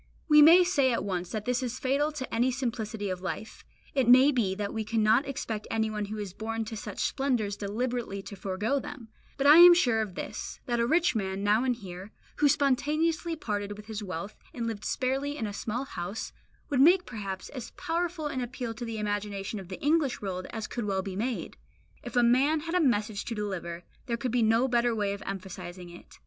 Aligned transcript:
We 0.27 0.41
may 0.41 0.63
say 0.63 0.91
at 0.91 1.03
once 1.03 1.29
that 1.29 1.45
this 1.45 1.61
is 1.61 1.77
fatal 1.77 2.11
to 2.13 2.33
any 2.33 2.49
simplicity 2.49 3.11
of 3.11 3.21
life; 3.21 3.63
it 3.93 4.07
may 4.09 4.31
be 4.31 4.55
that 4.55 4.73
we 4.73 4.83
cannot 4.83 5.27
expect 5.27 5.67
anyone 5.69 6.05
who 6.05 6.17
is 6.17 6.33
born 6.33 6.65
to 6.65 6.75
such 6.75 6.97
splendours 7.05 7.55
deliberately 7.55 8.23
to 8.23 8.35
forego 8.35 8.79
them; 8.79 9.09
but 9.37 9.45
I 9.45 9.57
am 9.57 9.75
sure 9.75 10.01
of 10.01 10.15
this, 10.15 10.59
that 10.65 10.79
a 10.79 10.87
rich 10.87 11.13
man, 11.15 11.43
now 11.43 11.63
and 11.63 11.75
here, 11.75 12.09
who 12.37 12.49
spontaneously 12.49 13.35
parted 13.35 13.77
with 13.77 13.85
his 13.85 14.01
wealth, 14.01 14.35
and 14.55 14.65
lived 14.65 14.85
sparely 14.85 15.37
in 15.37 15.45
a 15.45 15.53
small 15.53 15.83
house, 15.85 16.33
would 16.71 16.81
make 16.81 17.05
perhaps 17.05 17.49
as 17.49 17.69
powerful 17.77 18.25
an 18.25 18.41
appeal 18.41 18.73
to 18.73 18.85
the 18.85 18.97
imagination 18.97 19.59
of 19.59 19.67
the 19.67 19.79
English 19.81 20.19
world 20.19 20.47
as 20.49 20.65
could 20.65 20.85
well 20.85 21.03
be 21.03 21.15
made. 21.15 21.57
If 22.01 22.15
a 22.15 22.23
man 22.23 22.61
had 22.61 22.73
a 22.73 22.81
message 22.81 23.23
to 23.25 23.35
deliver, 23.35 23.83
there 24.07 24.17
could 24.17 24.31
be 24.31 24.41
no 24.41 24.67
better 24.67 24.95
way 24.95 25.13
of 25.13 25.21
emphasizing 25.27 25.91
it. 25.91 26.17